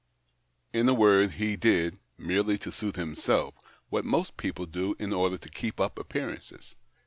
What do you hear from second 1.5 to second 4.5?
did, merely to suit himself, what most